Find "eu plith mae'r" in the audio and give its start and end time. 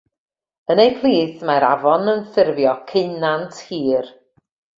0.85-1.65